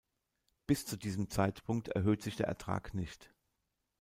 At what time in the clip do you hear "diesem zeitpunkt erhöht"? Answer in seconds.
0.97-2.23